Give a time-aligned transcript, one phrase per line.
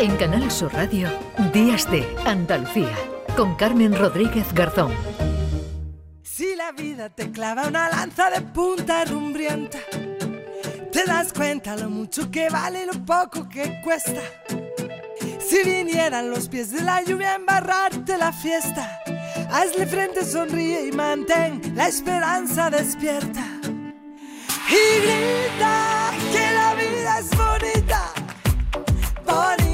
[0.00, 1.08] En Canal Sur Radio,
[1.52, 2.94] Días de Andalucía,
[3.36, 4.92] con Carmen Rodríguez Garzón.
[6.22, 9.78] Si la vida te clava una lanza de punta rumbrienta,
[10.92, 14.22] te das cuenta lo mucho que vale y lo poco que cuesta.
[15.40, 19.00] Si vinieran los pies de la lluvia a embarrarte la fiesta,
[19.50, 23.44] hazle frente, sonríe y mantén la esperanza despierta.
[24.70, 28.12] Y grita que la vida es bonita,
[29.26, 29.67] bonita,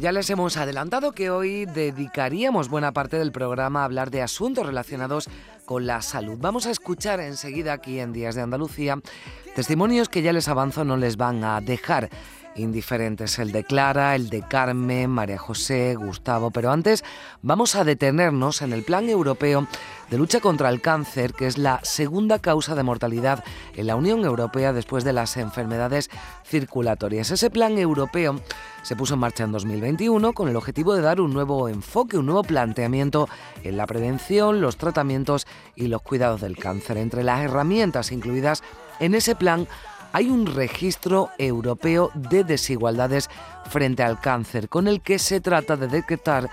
[0.00, 4.64] Ya les hemos adelantado que hoy dedicaríamos buena parte del programa a hablar de asuntos
[4.64, 5.28] relacionados
[5.66, 6.38] con la salud.
[6.40, 8.98] Vamos a escuchar enseguida aquí en Días de Andalucía
[9.54, 12.08] testimonios que ya les avanzo no les van a dejar
[12.56, 13.38] indiferentes.
[13.38, 16.50] El de Clara, el de Carmen, María José, Gustavo.
[16.50, 17.04] Pero antes
[17.42, 19.66] vamos a detenernos en el Plan Europeo
[20.10, 23.44] de Lucha contra el Cáncer, que es la segunda causa de mortalidad
[23.76, 26.10] en la Unión Europea después de las enfermedades
[26.44, 27.30] circulatorias.
[27.30, 28.40] Ese plan europeo
[28.82, 32.26] se puso en marcha en 2021 con el objetivo de dar un nuevo enfoque, un
[32.26, 33.28] nuevo planteamiento
[33.62, 36.96] en la prevención, los tratamientos y los cuidados del cáncer.
[36.96, 38.62] Entre las herramientas incluidas
[38.98, 39.66] en ese plan
[40.12, 43.30] hay un registro europeo de desigualdades
[43.68, 46.50] frente al cáncer, con el que se trata de detectar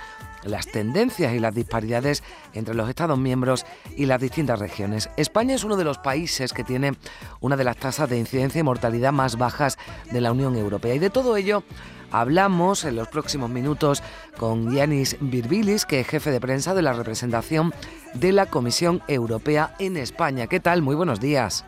[0.47, 5.09] las tendencias y las disparidades entre los Estados miembros y las distintas regiones.
[5.17, 6.93] España es uno de los países que tiene
[7.39, 9.77] una de las tasas de incidencia y mortalidad más bajas
[10.11, 10.95] de la Unión Europea.
[10.95, 11.63] Y de todo ello
[12.11, 14.01] hablamos en los próximos minutos
[14.37, 17.73] con Yanis Virbilis, que es jefe de prensa de la representación
[18.13, 20.47] de la Comisión Europea en España.
[20.47, 20.81] ¿Qué tal?
[20.81, 21.65] Muy buenos días.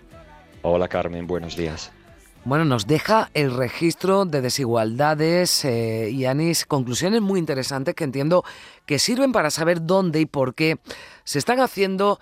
[0.61, 1.91] Hola Carmen, buenos días.
[2.45, 8.45] Bueno, nos deja el registro de desigualdades eh, y Anis, conclusiones muy interesantes que entiendo
[8.85, 10.79] que sirven para saber dónde y por qué
[11.25, 12.17] se están haciendo,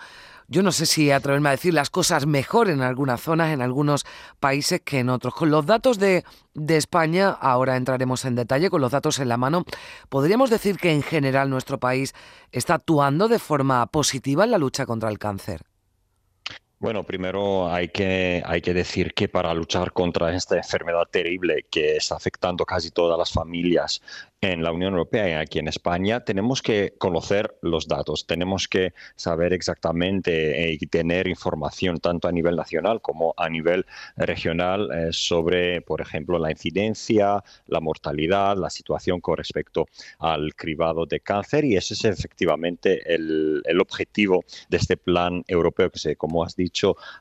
[0.47, 4.05] yo no sé si atreverme a decir las cosas mejor en algunas zonas, en algunos
[4.39, 5.35] países que en otros.
[5.35, 6.25] Con los datos de,
[6.55, 9.65] de España, ahora entraremos en detalle, con los datos en la mano,
[10.09, 12.15] podríamos decir que en general nuestro país
[12.51, 15.61] está actuando de forma positiva en la lucha contra el cáncer.
[16.79, 21.95] Bueno, primero hay que, hay que decir que para luchar contra esta enfermedad terrible que
[21.95, 23.99] está afectando casi todas las familias
[24.41, 28.93] en la Unión Europea y aquí en España, tenemos que conocer los datos, tenemos que
[29.15, 35.07] saber exactamente eh, y tener información tanto a nivel nacional como a nivel regional eh,
[35.11, 39.87] sobre, por ejemplo, la incidencia, la mortalidad, la situación con respecto
[40.19, 45.89] al cribado de cáncer y ese es efectivamente el, el objetivo de este plan europeo
[45.89, 46.66] que, se, como has dicho,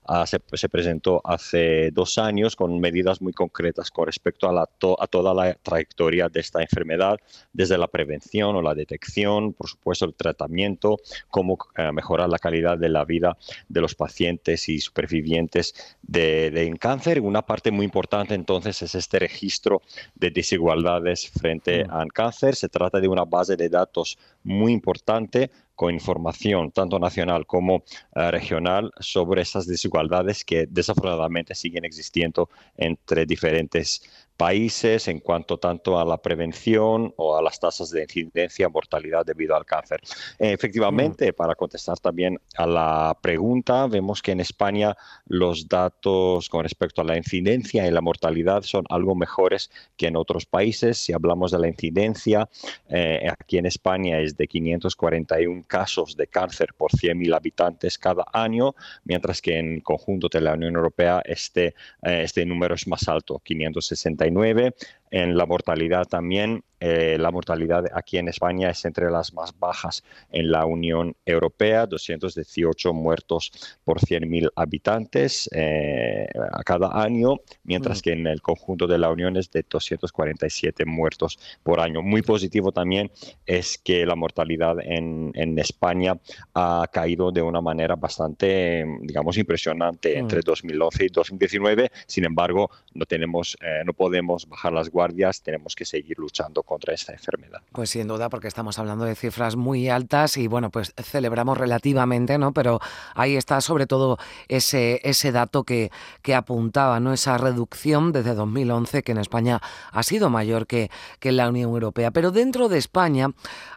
[0.07, 4.63] ah, se, se, presentó hace dos años con medidas muy concretas con respecto a, la,
[4.63, 7.19] a toda la trayectoria de esta enfermedad
[7.53, 10.99] desde la prevención o la detección, por supuesto el tratamiento,
[11.31, 13.37] cómo eh, mejorar la calidad de la vida
[13.69, 17.21] de los pacientes y supervivientes de, de cáncer.
[17.21, 19.83] Una parte muy importante entonces es este registro
[20.15, 21.91] de desigualdades frente mm.
[21.91, 22.55] al cáncer.
[22.55, 28.31] Se trata de una base de datos muy importante con información tanto nacional como uh,
[28.31, 36.05] regional sobre esas desigualdades que desafortunadamente siguen existiendo entre diferentes países en cuanto tanto a
[36.05, 40.01] la prevención o a las tasas de incidencia mortalidad debido al cáncer.
[40.39, 41.35] Efectivamente, mm.
[41.35, 47.05] para contestar también a la pregunta, vemos que en España los datos con respecto a
[47.05, 50.99] la incidencia y la mortalidad son algo mejores que en otros países.
[50.99, 52.49] Si hablamos de la incidencia,
[52.89, 58.75] eh, aquí en España es de 541 casos de cáncer por 100.000 habitantes cada año,
[59.05, 63.41] mientras que en conjunto de la Unión Europea este, eh, este número es más alto,
[63.43, 69.33] 560 1989 en la mortalidad también eh, la mortalidad aquí en España es entre las
[69.33, 73.51] más bajas en la Unión Europea, 218 muertos
[73.83, 78.03] por 100.000 habitantes eh, a cada año, mientras mm.
[78.03, 82.03] que en el conjunto de la Unión es de 247 muertos por año.
[82.03, 83.11] Muy positivo también
[83.47, 86.19] es que la mortalidad en, en España
[86.53, 90.19] ha caído de una manera bastante, digamos, impresionante mm.
[90.19, 91.91] entre 2011 y 2019.
[92.07, 96.95] Sin embargo, no, tenemos, eh, no podemos bajar las guardias, tenemos que seguir luchando contra
[96.95, 97.61] esta enfermedad.
[97.71, 102.39] Pues sin duda, porque estamos hablando de cifras muy altas y bueno, pues celebramos relativamente,
[102.39, 102.53] ¿no?
[102.53, 102.81] Pero
[103.15, 104.17] ahí está sobre todo
[104.49, 105.91] ese, ese dato que,
[106.23, 107.13] que apuntaba, ¿no?
[107.13, 109.61] Esa reducción desde 2011 que en España
[109.93, 110.91] ha sido mayor que,
[111.21, 112.11] que en la Unión Europea.
[112.11, 113.29] Pero dentro de España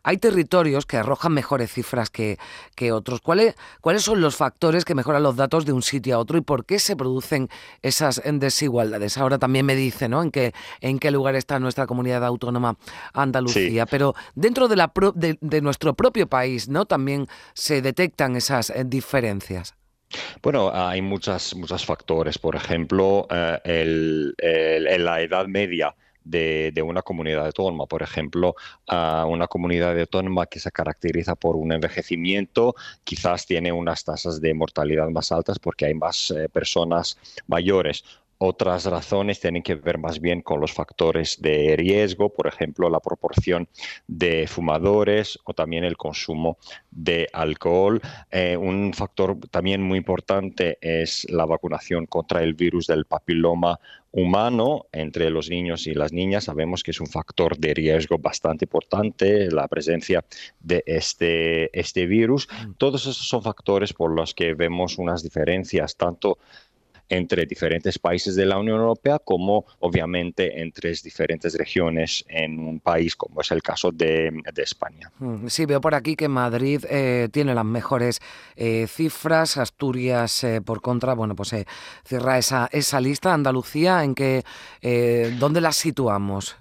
[0.04, 2.38] hay territorios que arrojan mejores cifras que,
[2.75, 3.19] que otros.
[3.19, 6.42] ¿Cuáles, ¿Cuáles son los factores que mejoran los datos de un sitio a otro y
[6.42, 7.50] por qué se producen
[7.81, 9.18] esas desigualdades?
[9.18, 10.24] Ahora también me dice, ¿no?
[10.24, 12.77] En qué, en qué lugar está nuestra comunidad autónoma
[13.13, 16.85] Andalucía, pero dentro de, la de, nuestro propio país, ¿no?
[16.85, 19.75] También se detectan esas eh, diferencias.
[20.41, 22.39] Bueno, hay muchos muchos factores.
[22.39, 23.27] Por ejemplo,
[23.63, 25.95] el, la edad media
[26.29, 27.85] de, una comunidad autónoma.
[27.85, 28.56] Por ejemplo,
[28.88, 35.09] una comunidad autónoma que se caracteriza por un envejecimiento, quizás tiene unas tasas de mortalidad
[35.09, 37.17] más altas porque hay más eh, personas
[37.47, 38.03] mayores.
[38.41, 43.01] Otras razones tienen que ver más bien con los factores de riesgo, por ejemplo, la
[43.01, 43.68] proporción
[44.07, 46.57] de fumadores o también el consumo
[46.89, 48.01] de alcohol.
[48.31, 53.77] Eh, un factor también muy importante es la vacunación contra el virus del papiloma
[54.12, 56.45] humano entre los niños y las niñas.
[56.45, 60.24] Sabemos que es un factor de riesgo bastante importante la presencia
[60.62, 62.47] de este, este virus.
[62.47, 62.71] Mm.
[62.77, 66.38] Todos esos son factores por los que vemos unas diferencias tanto
[67.09, 73.15] entre diferentes países de la Unión Europea como obviamente entre diferentes regiones en un país
[73.15, 75.11] como es el caso de, España.
[75.19, 78.19] Mm, sí, veo por aquí que Madrid eh, tiene las mejores
[78.56, 81.56] eh, cifras, Asturias eh, por contra, bueno, pues
[82.03, 84.44] cierra esa, esa lista, Andalucía, ¿en qué,
[85.39, 86.57] dónde la situamos?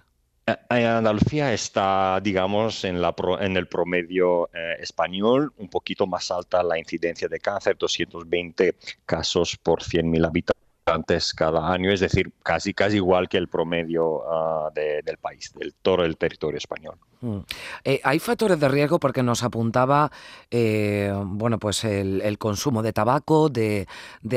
[0.70, 6.62] En Andalucía está, digamos, en, la en el promedio eh, español, un poquito más alta
[6.62, 8.74] la incidencia de cáncer, 220
[9.04, 14.22] casos por 100.000 habitantes antes cada año, es decir, casi, casi igual que el promedio
[14.30, 16.96] ah, del país, del todo el territorio español.
[17.20, 17.38] Mm.
[17.84, 20.12] Eh, hay factores de riesgo porque nos apuntaba,
[20.50, 23.86] eh, bueno, pues el, consumo de tabaco, de,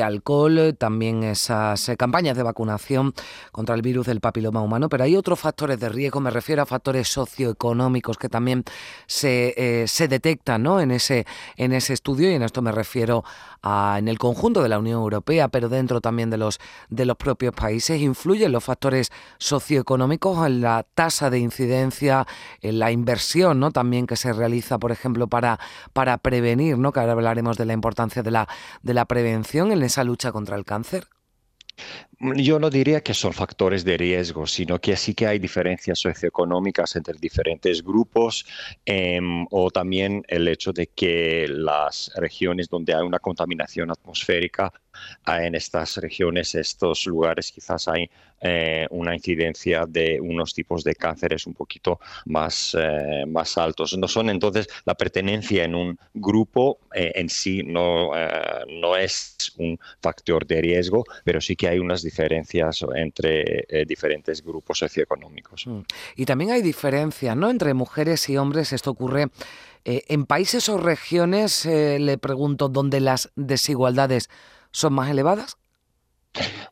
[0.03, 3.13] alcohol, también esas eh, campañas de vacunación
[3.51, 6.65] contra el virus del papiloma humano, pero hay otros factores de riesgo, me refiero a
[6.65, 8.63] factores socioeconómicos que también
[9.05, 10.79] se, se detectan ¿no?
[10.79, 11.25] en, ese,
[11.57, 13.23] en ese estudio y en esto me refiero
[13.61, 17.17] a, en el conjunto de la Unión Europea, pero dentro también de los, de los
[17.17, 18.01] propios países.
[18.01, 22.25] ¿Influyen los factores socioeconómicos en la tasa de incidencia,
[22.61, 23.71] en la inversión ¿no?
[23.71, 25.59] también que se realiza, por ejemplo, para,
[25.93, 26.91] para prevenir, ¿no?
[26.91, 28.47] que ahora hablaremos de la importancia de la,
[28.81, 31.07] de la prevención en esa lucha contra el cáncer?
[32.35, 36.95] Yo no diría que son factores de riesgo, sino que sí que hay diferencias socioeconómicas
[36.95, 38.45] entre diferentes grupos
[38.85, 44.71] em, o también el hecho de que las regiones donde hay una contaminación atmosférica,
[45.27, 48.09] en estas regiones, estos lugares quizás hay
[48.41, 53.95] eh, una incidencia de unos tipos de cánceres un poquito más, eh, más altos.
[53.97, 58.11] No son entonces la pertenencia en un grupo eh, en sí no,
[58.67, 62.01] no es un factor de riesgo, pero sí que hay unas
[62.95, 65.67] entre diferentes grupos socioeconómicos.
[65.67, 65.79] Mm.
[66.15, 67.49] Y también hay diferencias ¿no?
[67.49, 68.73] entre mujeres y hombres.
[68.73, 69.27] Esto ocurre
[69.83, 74.29] en países o regiones, le pregunto, donde las desigualdades
[74.71, 75.57] son más elevadas.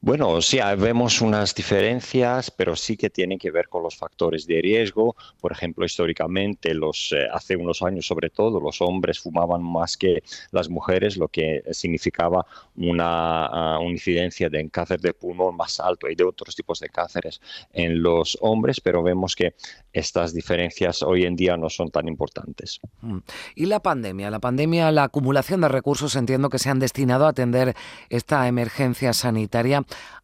[0.01, 4.61] Bueno, sí, vemos unas diferencias, pero sí que tienen que ver con los factores de
[4.61, 5.17] riesgo.
[5.41, 10.69] Por ejemplo, históricamente, eh, hace unos años sobre todo, los hombres fumaban más que las
[10.69, 12.45] mujeres, lo que significaba
[12.77, 17.41] una, ah, incidencia de cáncer de pulmón más alto y de otros tipos de cánceres
[17.73, 19.55] en los hombres, pero vemos que
[19.91, 22.79] estas diferencias hoy en día no son tan importantes.
[23.01, 23.17] Mm.
[23.55, 24.31] ¿Y la pandemia?
[24.31, 27.75] La pandemia, la acumulación de recursos, entiendo que se han destinado a atender
[28.09, 29.48] esta emergencia sanitaria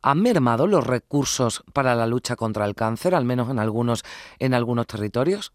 [0.01, 4.03] ¿Han mermado los recursos para la lucha contra el cáncer, al menos en algunos,
[4.39, 5.51] en algunos territorios?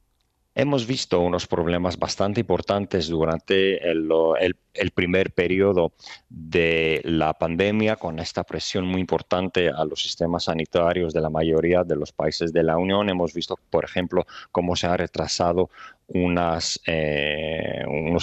[0.53, 5.93] Hemos visto unos problemas bastante importantes durante el, primer periodo
[6.29, 11.85] de la pandemia, con esta presión muy importante a los sistemas sanitarios de la mayoría
[11.85, 13.09] de los países de la Unión.
[13.09, 15.71] Hemos visto, por ejemplo, cómo se han retrasado
[16.09, 17.70] unas, eh,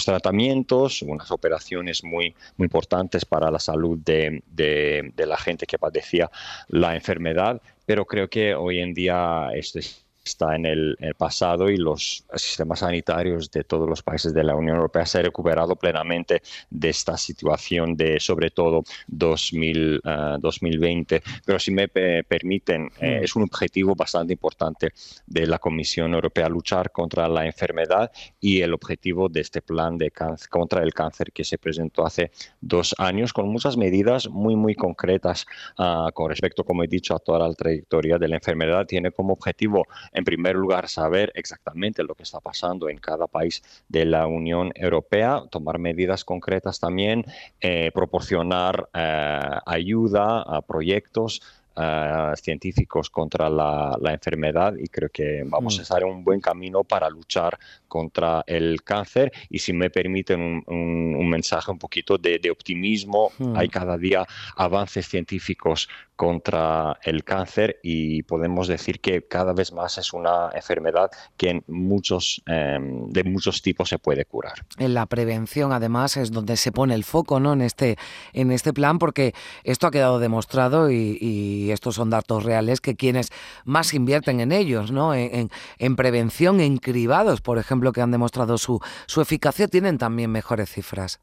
[0.04, 6.30] tratamientos, unas operaciones muy, muy importantes para la salud de, de la gente que padecía
[6.68, 7.60] la enfermedad.
[7.86, 12.80] Pero creo que hoy en día esto es está en el, pasado y los sistemas
[12.80, 17.16] sanitarios de todos los países de la Unión Europea se han recuperado plenamente de esta
[17.16, 20.00] situación de sobre todo 2000,
[20.40, 21.16] 2020.
[21.16, 24.92] Eh, Pero si me permiten, eh, es un objetivo bastante importante
[25.26, 30.10] de la Comisión Europea luchar contra la enfermedad y el objetivo de este plan de
[30.10, 32.30] cáncer, contra el cáncer que se presentó hace
[32.60, 35.46] dos años con muchas medidas muy, muy concretas
[35.78, 38.86] ah, con respecto, como he dicho, a toda la trayectoria de la enfermedad.
[38.86, 39.86] Tiene como objetivo
[40.18, 44.72] en primer lugar, saber exactamente lo que está pasando en cada país de la Unión
[44.74, 47.24] Europea, tomar medidas concretas también,
[47.60, 51.40] eh, proporcionar eh, ayuda a proyectos
[51.80, 55.78] eh, científicos contra la, enfermedad y creo que vamos mm.
[55.78, 57.56] a estar en un buen camino para luchar
[57.86, 63.56] contra el cáncer y si me permiten un, mensaje un poquito de, optimismo, mm.
[63.56, 69.98] hay cada día avances científicos contra el cáncer y podemos decir que cada vez más
[69.98, 74.66] es una enfermedad que en muchos, em, de muchos tipos se puede curar.
[74.78, 77.52] En la prevención, además, es donde se pone el foco ¿no?
[77.52, 77.98] en, este,
[78.32, 79.32] en este plan, porque
[79.62, 83.30] esto ha quedado demostrado y, estos son datos reales que quienes
[83.64, 85.14] más invierten en ellos, ¿no?
[85.14, 90.32] en, en, prevención, en cribados, por ejemplo, que han demostrado su, su eficacia, tienen también
[90.32, 91.20] mejores cifras.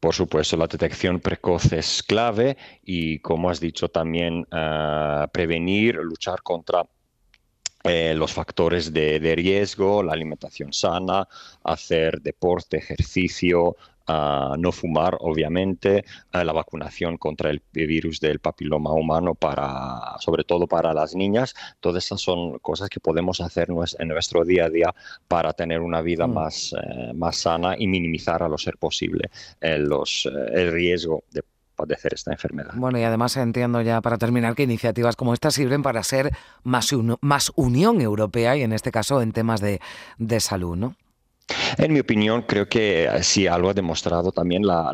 [0.00, 6.42] Por supuesto, la detección precoz es clave y, como has dicho, también ah, prevenir, luchar
[6.42, 6.86] contra
[7.84, 11.28] eh, los factores de, riesgo, la alimentación sana,
[11.64, 13.76] hacer deporte, ejercicio,
[14.58, 20.92] no fumar, obviamente, la vacunación contra el virus del papiloma humano, para, sobre todo para
[20.94, 21.54] las niñas.
[21.80, 24.94] Todas estas son cosas que podemos hacer en nuestro día a día
[25.28, 26.32] para tener una vida mm.
[26.32, 31.24] más, eh, más sana y minimizar a lo ser posible eh, los, eh, el riesgo
[31.30, 31.42] de
[31.76, 32.72] padecer esta enfermedad.
[32.74, 36.30] Bueno, y además entiendo ya para terminar que iniciativas como esta sirven para ser
[36.62, 36.90] más,
[37.20, 39.80] más Unión Europea y en este caso en temas de,
[40.18, 40.96] de salud, ¿no?
[41.78, 44.92] En mi opinión, creo que eh, sí, algo ha demostrado también la,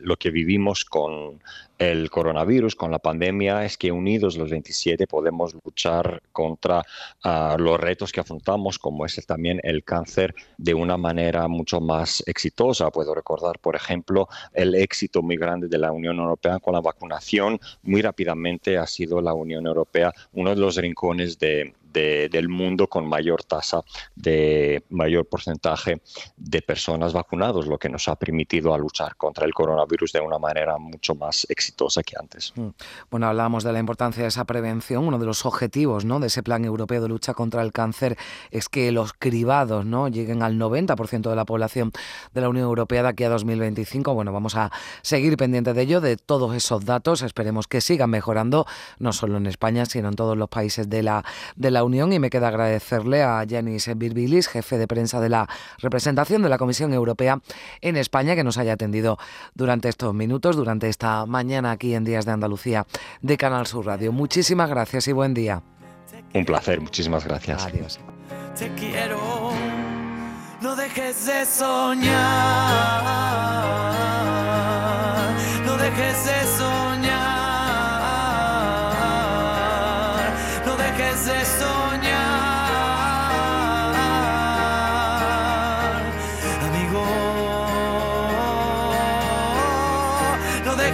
[0.00, 1.40] lo que vivimos con
[1.78, 6.82] el coronavirus, con la pandemia, es que unidos los 27 podemos luchar contra
[7.22, 12.22] ah, los retos que afrontamos, como es también el cáncer, de una manera mucho más
[12.26, 12.90] exitosa.
[12.90, 17.58] Puedo recordar, por ejemplo, el éxito muy grande de la Unión Europea con la vacunación.
[17.82, 23.06] Muy rápidamente ha sido la Unión Europea uno de los rincones de, del mundo con
[23.06, 23.82] mayor tasa
[24.16, 26.00] de mayor porcentaje
[26.36, 30.38] de personas vacunadas, lo que nos ha permitido a luchar contra el coronavirus de una
[30.38, 32.52] manera mucho más exitosa que antes.
[32.56, 32.68] Mm.
[33.10, 35.06] Bueno, hablábamos de la importancia de esa prevención.
[35.06, 36.20] Uno de los objetivos ¿no?
[36.20, 38.16] de ese plan europeo de lucha contra el cáncer
[38.50, 40.08] es que los cribados ¿no?
[40.08, 41.92] lleguen al 90% de la población
[42.32, 44.14] de la Unión Europea de aquí a 2025.
[44.14, 44.70] Bueno, vamos a
[45.02, 47.22] seguir pendientes de ello, de todos esos datos.
[47.22, 48.66] Esperemos que sigan mejorando,
[48.98, 51.24] no solo en España, sino en todos los países de la,
[51.56, 55.48] de la Unión y me queda agradecerle a Yanis Birbilis, jefe de prensa de la
[55.78, 57.40] representación de la Comisión Europea
[57.80, 59.18] en España, que nos haya atendido
[59.54, 62.86] durante estos minutos, durante esta mañana aquí en Días de Andalucía
[63.22, 64.12] de Canal Sur Radio.
[64.12, 65.62] Muchísimas gracias y buen día.
[66.32, 67.64] Un placer, muchísimas gracias.
[67.64, 68.00] Adiós.
[68.58, 69.52] Te quiero,
[70.60, 72.12] no dejes de soñar,
[75.64, 77.44] no dejes de soñar.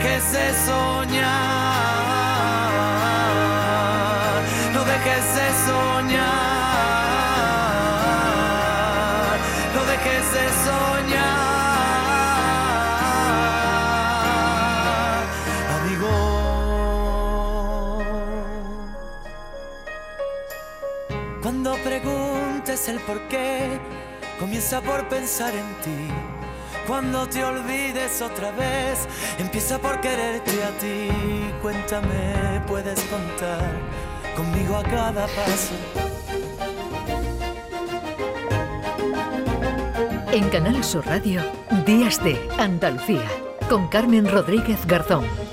[0.03, 1.29] De soñar,
[4.73, 6.31] no dejes de soñar,
[9.75, 11.21] no dejes de soñar,
[15.77, 16.15] amigo.
[21.43, 23.79] Cuando preguntes el por qué,
[24.39, 26.40] comienza por pensar en ti
[26.87, 29.07] cuando te olvides otra vez,
[29.39, 31.09] empieza por quererte a ti.
[31.63, 33.73] Cuéntame, puedes contar
[34.37, 35.75] conmigo a cada paso.
[40.33, 41.43] En Canal Sur Radio,
[41.85, 43.29] Días de Andalucía,
[43.69, 45.50] con Carmen Rodríguez Garzón.